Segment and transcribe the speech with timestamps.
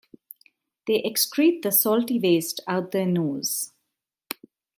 [0.87, 3.71] They excrete the salty waste out their nose.